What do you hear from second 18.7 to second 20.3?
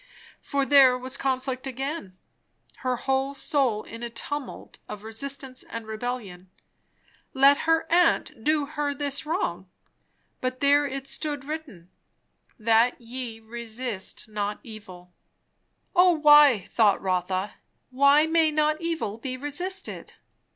evil be resisted?